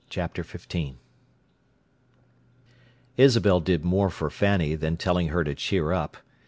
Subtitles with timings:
[0.09, 0.95] Chapter XV
[3.17, 6.17] Isabel did more for Fanny than telling her to cheer up.